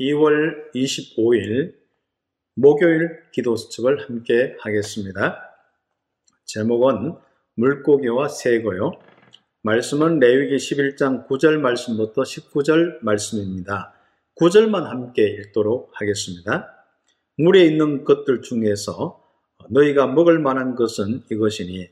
2월 0.00 0.72
25일 0.74 1.74
목요일 2.54 3.18
기도 3.32 3.56
수첩을 3.56 4.04
함께 4.04 4.56
하겠습니다. 4.60 5.40
제목은 6.44 7.14
물고기와 7.56 8.28
새고요. 8.28 8.92
말씀은 9.62 10.20
레위기 10.20 10.56
11장 10.56 11.26
9절 11.26 11.58
말씀부터 11.58 12.22
19절 12.22 13.02
말씀입니다. 13.02 13.92
9절만 14.36 14.84
함께 14.84 15.26
읽도록 15.26 15.90
하겠습니다. 15.94 16.72
물에 17.36 17.64
있는 17.64 18.04
것들 18.04 18.42
중에서 18.42 19.20
너희가 19.68 20.06
먹을 20.06 20.38
만한 20.38 20.76
것은 20.76 21.22
이것이니 21.28 21.88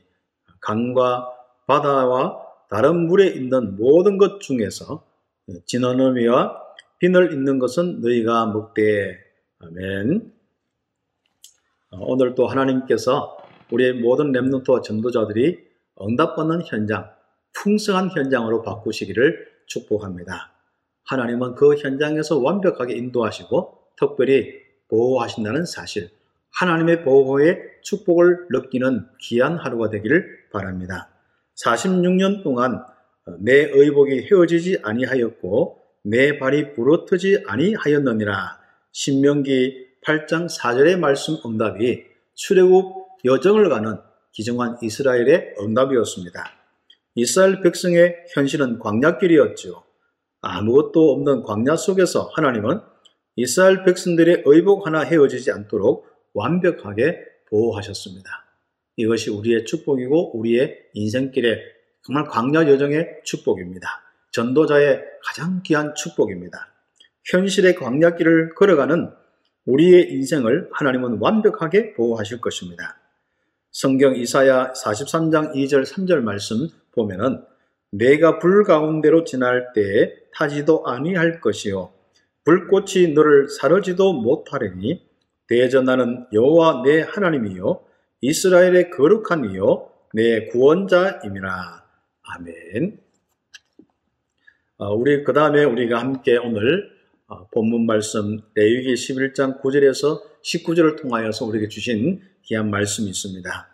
강과 0.61 1.29
바다와 1.67 2.41
다른 2.69 3.07
물에 3.07 3.27
있는 3.27 3.75
모든 3.75 4.17
것 4.17 4.39
중에서 4.39 5.05
진어너미와 5.65 6.66
비늘 6.99 7.31
있는 7.31 7.59
것은 7.59 8.01
너희가 8.01 8.47
먹되 8.47 9.17
아멘. 9.59 10.31
어, 11.91 11.97
오늘 12.01 12.35
또 12.35 12.47
하나님께서 12.47 13.37
우리의 13.71 13.93
모든 13.93 14.31
렘넌트와 14.31 14.81
전도자들이 14.81 15.59
응답받는 16.01 16.61
현장, 16.65 17.09
풍성한 17.53 18.09
현장으로 18.11 18.61
바꾸시기를 18.61 19.47
축복합니다. 19.67 20.53
하나님은 21.05 21.55
그 21.55 21.75
현장에서 21.75 22.39
완벽하게 22.39 22.95
인도하시고 22.95 23.79
특별히 23.97 24.53
보호하신다는 24.89 25.65
사실, 25.65 26.09
하나님의 26.51 27.03
보호의 27.03 27.59
축복을 27.81 28.47
느끼는 28.49 29.07
귀한 29.21 29.57
하루가 29.57 29.89
되기를 29.89 30.49
바랍니다. 30.51 31.09
46년 31.63 32.43
동안 32.43 32.83
내 33.39 33.69
의복이 33.71 34.27
헤어지지 34.29 34.79
아니하였고 34.83 35.86
내 36.09 36.39
발이 36.39 36.71
부러뜨지 36.73 37.43
아니하였느니라. 37.47 38.57
신명기 38.93 39.87
8장 40.05 40.47
4절의 40.49 40.97
말씀 40.97 41.35
응답이 41.45 42.05
출애굽 42.33 43.07
여정을 43.25 43.67
가는 43.67 43.97
기정한 44.31 44.77
이스라엘의 44.81 45.55
응답이었습니다. 45.59 46.53
이스라엘 47.15 47.61
백성의 47.61 48.15
현실은 48.33 48.79
광야길이었죠. 48.79 49.83
아무것도 50.39 51.11
없는 51.11 51.43
광야 51.43 51.75
속에서 51.75 52.31
하나님은 52.35 52.79
이스라엘 53.35 53.83
백성들의 53.83 54.43
의복 54.45 54.87
하나 54.87 55.01
헤어지지 55.01 55.51
않도록 55.51 56.07
완벽하게 56.33 57.19
보호하셨습니다. 57.49 58.29
이것이 58.95 59.29
우리의 59.29 59.65
축복이고 59.65 60.39
우리의 60.39 60.77
인생길의 60.93 61.61
정말 62.03 62.23
광야 62.25 62.69
여정의 62.69 63.07
축복입니다. 63.25 64.06
전도자의 64.37 65.01
가장 65.23 65.61
귀한 65.63 65.95
축복입니다. 65.95 66.71
현실의 67.25 67.75
광야길을 67.75 68.53
걸어가는 68.53 69.11
우리의 69.65 70.13
인생을 70.13 70.69
하나님은 70.73 71.17
완벽하게 71.19 71.93
보호하실 71.95 72.39
것입니다. 72.39 72.99
성경 73.71 74.15
이사야 74.15 74.73
43장 74.73 75.55
2절 75.55 75.85
3절 75.85 76.21
말씀 76.21 76.67
보면은 76.93 77.43
내가 77.91 78.37
불 78.39 78.63
가운데로 78.63 79.23
지날 79.23 79.73
때에 79.73 80.13
타지도 80.33 80.85
아니할 80.85 81.41
것이요 81.41 81.91
불꽃이 82.43 83.13
너를 83.13 83.49
사르지도 83.49 84.13
못하리니 84.13 85.05
대전하는 85.47 86.27
여호와 86.31 86.83
내 86.83 87.01
하나님이요 87.01 87.81
이스라엘의 88.21 88.91
거룩한 88.91 89.51
이요 89.51 89.89
내 90.13 90.45
구원자임이라 90.45 91.83
아멘. 92.23 93.06
어, 94.79 94.93
우리 94.93 95.23
그 95.23 95.33
다음에 95.33 95.63
우리가 95.63 95.99
함께 95.99 96.37
오늘 96.37 96.91
어, 97.25 97.47
본문 97.47 97.87
말씀 97.87 98.39
레위기 98.53 98.93
11장 98.93 99.59
9절에서 99.59 100.21
19절을 100.43 101.01
통하여서 101.01 101.45
우리에게 101.45 101.67
주신 101.67 102.21
귀한 102.43 102.69
말씀이 102.69 103.09
있습니다. 103.09 103.67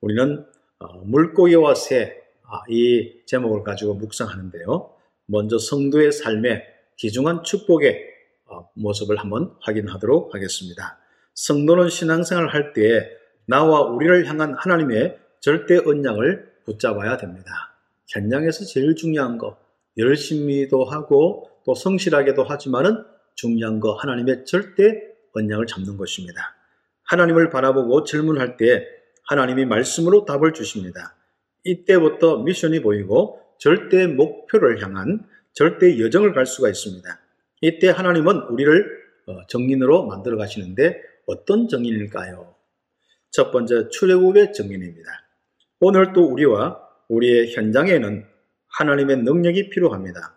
우리는 0.00 0.46
어, 0.78 0.96
물고기와 1.04 1.74
새, 1.74 2.22
아, 2.44 2.62
이 2.70 3.20
제목을 3.26 3.64
가지고 3.64 3.92
묵상하는데요. 3.96 4.94
먼저 5.26 5.58
성도의 5.58 6.10
삶의 6.10 6.64
귀중한 6.96 7.44
축복의 7.44 8.08
모습을 8.72 9.18
한번 9.18 9.54
확인하도록 9.60 10.34
하겠습니다. 10.34 10.98
성도는 11.34 11.90
신앙생활을 11.90 12.54
할때 12.54 13.10
나와 13.44 13.82
우리를 13.82 14.26
향한 14.26 14.54
하나님의 14.54 15.18
절대 15.40 15.76
언약을 15.76 16.62
붙잡아야 16.64 17.18
됩니다. 17.18 17.76
현장에서 18.08 18.64
제일 18.64 18.94
중요한 18.96 19.36
거, 19.36 19.58
열심히도 20.00 20.84
하고 20.84 21.50
또 21.64 21.74
성실하게도 21.74 22.44
하지만은 22.44 23.04
중요한 23.34 23.80
거 23.80 23.94
하나님의 23.94 24.44
절대 24.44 25.00
언약을 25.32 25.66
잡는 25.66 25.96
것입니다. 25.96 26.56
하나님을 27.04 27.50
바라보고 27.50 28.04
질문할 28.04 28.56
때 28.56 28.86
하나님이 29.28 29.64
말씀으로 29.66 30.24
답을 30.24 30.52
주십니다. 30.52 31.16
이때부터 31.64 32.38
미션이 32.38 32.80
보이고 32.82 33.40
절대 33.58 34.06
목표를 34.06 34.82
향한 34.82 35.26
절대 35.52 35.98
여정을 35.98 36.32
갈 36.32 36.46
수가 36.46 36.68
있습니다. 36.68 37.08
이때 37.60 37.90
하나님은 37.90 38.36
우리를 38.50 39.00
어, 39.26 39.46
정인으로 39.46 40.06
만들어 40.06 40.36
가시는데 40.36 41.00
어떤 41.26 41.68
정인일까요? 41.68 42.54
첫 43.30 43.52
번째 43.52 43.88
출애굽의 43.90 44.52
정인입니다. 44.52 45.08
오늘 45.80 46.12
또 46.12 46.24
우리와 46.24 46.80
우리의 47.08 47.52
현장에는 47.54 48.24
하나님의 48.78 49.18
능력이 49.18 49.70
필요합니다. 49.70 50.36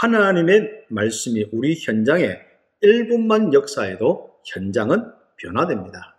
하나님의 0.00 0.86
말씀이 0.88 1.48
우리 1.52 1.74
현장에 1.78 2.38
1분만 2.82 3.52
역사해도 3.52 4.36
현장은 4.46 5.12
변화됩니다. 5.36 6.16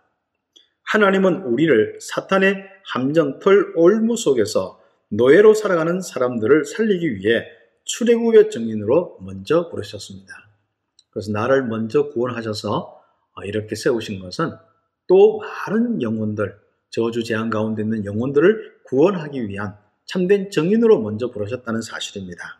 하나님은 0.84 1.42
우리를 1.42 1.98
사탄의 2.00 2.64
함정털 2.84 3.72
올무 3.76 4.16
속에서 4.16 4.80
노예로 5.10 5.54
살아가는 5.54 6.00
사람들을 6.00 6.64
살리기 6.64 7.16
위해 7.16 7.46
출애굽의 7.84 8.50
증인으로 8.50 9.18
먼저 9.20 9.68
부르셨습니다. 9.68 10.32
그래서 11.10 11.32
나를 11.32 11.64
먼저 11.66 12.08
구원하셔서 12.10 13.00
이렇게 13.44 13.74
세우신 13.74 14.20
것은 14.20 14.52
또 15.06 15.40
많은 15.40 16.02
영혼들, 16.02 16.56
저주 16.90 17.24
재앙 17.24 17.50
가운데 17.50 17.82
있는 17.82 18.04
영혼들을 18.04 18.80
구원하기 18.84 19.48
위한 19.48 19.76
참된 20.06 20.50
정인으로 20.50 21.00
먼저 21.00 21.30
부르셨다는 21.30 21.82
사실입니다. 21.82 22.58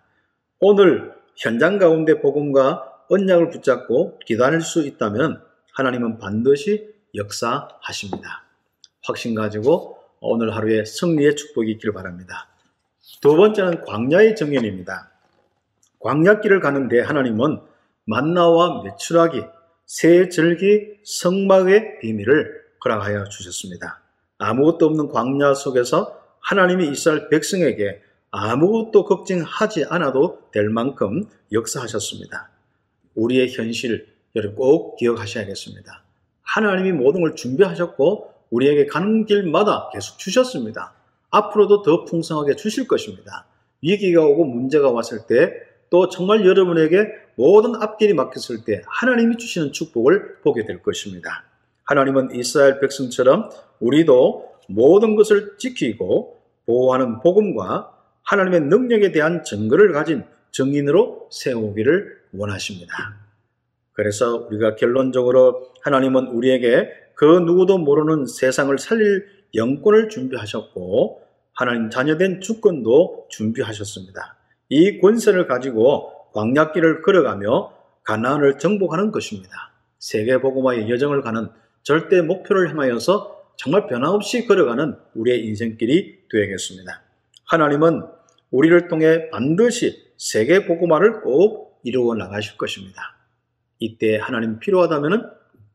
오늘 0.61 1.13
현장 1.37 1.79
가운데 1.79 2.21
복음과 2.21 3.05
언약을 3.09 3.51
붙잡고 3.51 4.19
기다릴 4.21 4.61
수 4.61 4.87
있다면 4.87 5.43
하나님은 5.75 6.19
반드시 6.19 6.89
역사하십니다. 7.15 8.45
확신 9.03 9.35
가지고 9.35 9.99
오늘 10.21 10.55
하루에 10.55 10.85
승리의 10.85 11.37
축복이 11.37 11.71
있기를 11.73 11.93
바랍니다. 11.93 12.49
두 13.21 13.37
번째는 13.37 13.85
광야의 13.85 14.37
정연입니다. 14.37 15.11
광야길을 16.01 16.61
가는데 16.61 17.01
하나님은 17.01 17.61
만나와 18.07 18.83
메추라기, 18.83 19.43
새 19.87 20.29
절기, 20.29 21.01
성막의 21.05 22.01
비밀을 22.01 22.65
허락하여 22.85 23.25
주셨습니다. 23.25 24.03
아무것도 24.39 24.87
없는 24.87 25.09
광야 25.09 25.55
속에서 25.55 26.24
하나님이 26.45 26.91
이스라엘 26.91 27.29
백성에게 27.29 28.01
아무것도 28.31 29.05
걱정하지 29.05 29.87
않아도 29.89 30.41
될 30.53 30.69
만큼 30.69 31.25
역사하셨습니다. 31.53 32.51
우리의 33.15 33.53
현실 33.53 34.09
여러분 34.35 34.57
꼭 34.57 34.97
기억하셔야겠습니다. 34.97 36.03
하나님이 36.43 36.93
모든 36.93 37.23
걸 37.23 37.37
준비하셨고 37.37 38.33
우리에게 38.51 38.87
가는 38.87 39.25
길마다 39.27 39.91
계속 39.93 40.19
주셨습니다. 40.19 40.95
앞으로도 41.31 41.83
더 41.83 42.05
풍성하게 42.05 42.57
주실 42.57 42.87
것입니다. 42.87 43.47
위기가 43.83 44.25
오고 44.25 44.45
문제가 44.45 44.91
왔을 44.91 45.27
때 45.27 45.75
또 45.95 46.09
정말 46.09 46.45
여러분에게 46.45 47.07
모든 47.37 47.81
앞길이 47.81 48.15
막혔을 48.15 48.65
때 48.65 48.83
하나님이 48.89 49.37
주시는 49.37 49.71
축복을 49.71 50.39
보게 50.43 50.65
될 50.65 50.83
것입니다. 50.83 51.45
하나님은 51.85 52.35
이스라엘 52.35 52.81
백성처럼 52.81 53.51
우리도 53.79 54.54
모든 54.69 55.17
것을 55.17 55.57
지키고 55.59 56.41
보호하는 56.67 57.21
복음과 57.21 57.93
하나님의 58.23 58.61
능력에 58.63 59.13
대한 59.13 59.45
증거를 59.45 59.93
가진 59.93 60.25
증인으로 60.53 61.29
세우기를 61.31 62.23
원하십니다. 62.33 63.17
그래서 63.93 64.47
우리가 64.49 64.77
결론적으로 64.77 65.69
하나님은 65.83 66.29
우리에게 66.29 66.91
그 67.15 67.25
누구도 67.25 67.79
모르는 67.79 68.27
세상을 68.27 68.77
살릴 68.79 69.27
영권을 69.55 70.09
준비하셨고 70.09 71.23
하나님 71.53 71.91
자녀된 71.91 72.41
주권도 72.41 73.27
준비하셨습니다. 73.31 74.37
이 74.69 74.99
권세를 74.99 75.47
가지고 75.47 76.13
광약길을 76.33 77.03
걸어가며 77.03 77.73
가나안을 78.03 78.59
정복하는 78.59 79.13
것입니다. 79.13 79.73
세계 79.99 80.41
복음화의 80.41 80.91
여정을 80.91 81.23
가는 81.23 81.49
절대 81.83 82.21
목표를 82.21 82.71
향하여서 82.71 83.34
정말 83.57 83.87
변함없이 83.87 84.47
걸어가는 84.47 84.97
우리의 85.15 85.45
인생길이 85.47 86.29
되겠습니다. 86.31 87.03
하나님은 87.47 88.03
우리를 88.51 88.89
통해 88.89 89.31
반드시 89.31 90.13
세계 90.17 90.67
복음화를 90.67 91.23
꼭 91.23 91.81
이루어 91.83 92.15
나가실 92.15 92.57
것입니다. 92.57 93.17
이때 93.79 94.17
하나님 94.17 94.59
필요하다면 94.59 95.31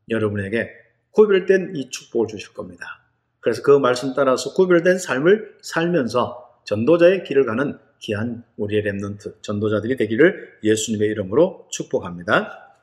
여러분에게 0.09 0.69
구별된 1.11 1.73
이 1.75 1.89
축복을 1.89 2.27
주실 2.27 2.53
겁니다. 2.53 2.85
그래서 3.39 3.61
그 3.63 3.71
말씀 3.71 4.13
따라서 4.13 4.53
구별된 4.53 4.97
삶을 4.97 5.57
살면서 5.61 6.61
전도자의 6.65 7.23
길을 7.23 7.45
가는 7.45 7.77
귀한 7.99 8.43
우리의 8.57 8.83
랩런트 8.83 9.41
전도자들이 9.41 9.97
되기를 9.97 10.59
예수님의 10.63 11.09
이름으로 11.09 11.67
축복합니다. 11.71 12.73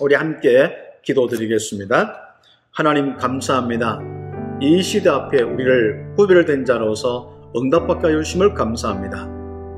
우리 0.00 0.14
함께 0.14 0.74
기도드리겠습니다. 1.02 2.36
하나님 2.70 3.16
감사합니다. 3.16 4.17
이 4.60 4.82
시대 4.82 5.08
앞에 5.08 5.42
우리를 5.42 6.14
구별된 6.16 6.64
자로서 6.64 7.32
응답받게 7.56 8.12
하심을 8.12 8.54
감사합니다. 8.54 9.28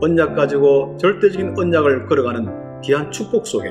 언약 0.00 0.34
가지고 0.34 0.96
절대적인 0.98 1.54
언약을 1.58 2.06
걸어가는 2.06 2.80
귀한 2.80 3.10
축복 3.10 3.46
속에 3.46 3.70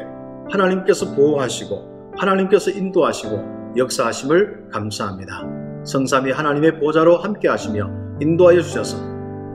하나님께서 0.51 1.15
보호하시고 1.15 2.11
하나님께서 2.15 2.69
인도하시고 2.69 3.73
역사하심을 3.77 4.69
감사합니다. 4.71 5.43
성삼이 5.83 6.31
하나님의 6.31 6.79
보좌로 6.79 7.17
함께 7.17 7.47
하시며 7.47 7.89
인도하여 8.21 8.61
주셔서 8.61 8.97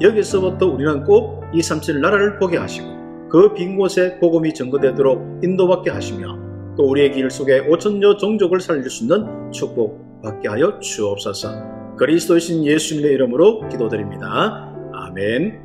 여기서부터 0.00 0.66
우리는 0.66 1.04
꼭 1.04 1.44
237 1.52 2.00
나라를 2.00 2.38
보게 2.38 2.58
하시고 2.58 3.28
그 3.28 3.54
빈 3.54 3.76
곳에 3.76 4.18
복음이 4.18 4.54
증거되도록 4.54 5.40
인도받게 5.44 5.90
하시며 5.90 6.36
또 6.76 6.88
우리의 6.90 7.12
길 7.12 7.30
속에 7.30 7.60
오천여 7.60 8.16
종족을 8.16 8.58
살릴 8.58 8.90
수 8.90 9.04
있는 9.04 9.52
축복 9.52 10.03
받게 10.24 10.48
하여 10.48 10.78
주옵소서. 10.80 11.96
그리스도이신 11.96 12.64
예수님의 12.64 13.12
이름으로 13.12 13.68
기도드립니다. 13.68 14.72
아멘. 14.92 15.63